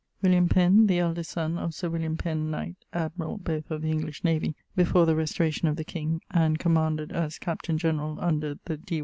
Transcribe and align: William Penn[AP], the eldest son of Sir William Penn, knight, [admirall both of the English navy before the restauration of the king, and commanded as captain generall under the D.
William 0.23 0.49
Penn[AP], 0.49 0.87
the 0.87 0.97
eldest 0.97 1.29
son 1.29 1.59
of 1.59 1.75
Sir 1.75 1.87
William 1.87 2.17
Penn, 2.17 2.49
knight, 2.49 2.75
[admirall 2.91 3.37
both 3.37 3.69
of 3.69 3.83
the 3.83 3.91
English 3.91 4.23
navy 4.23 4.55
before 4.75 5.05
the 5.05 5.13
restauration 5.15 5.67
of 5.67 5.75
the 5.75 5.83
king, 5.83 6.21
and 6.31 6.57
commanded 6.57 7.11
as 7.11 7.37
captain 7.37 7.77
generall 7.77 8.17
under 8.19 8.57
the 8.65 8.77
D. 8.77 8.99